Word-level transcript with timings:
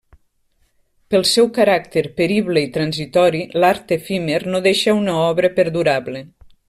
Pel 1.13 1.25
seu 1.31 1.49
caràcter 1.57 2.03
perible 2.21 2.63
i 2.67 2.71
transitori, 2.77 3.43
l'art 3.65 3.93
efímer 3.97 4.41
no 4.55 4.63
deixa 4.69 4.97
una 5.03 5.19
obra 5.27 5.53
perdurable. 5.61 6.25